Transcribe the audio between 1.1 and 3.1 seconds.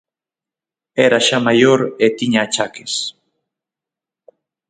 xa maior e tiña achaques.